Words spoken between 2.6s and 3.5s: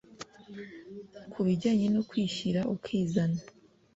ukizana